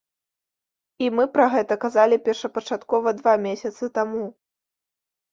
І 1.03 1.09
мы 1.17 1.25
пра 1.35 1.43
гэта 1.55 1.73
казалі 1.83 2.15
першапачаткова 2.29 3.13
два 3.19 3.33
месяцы 3.43 3.91
таму. 3.99 4.23